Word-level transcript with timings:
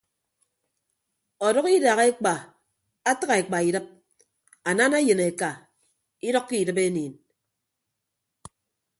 Ọdʌk 1.47 1.67
idak 1.77 1.99
ekpa 2.09 2.33
atịgha 3.09 3.35
ekpa 3.41 3.57
idịp 3.69 3.87
anana 4.69 4.97
eyịn 5.01 5.21
eka 5.29 5.49
idʌkkọ 6.27 6.53
idịp 6.61 6.77
eniin. 6.85 7.13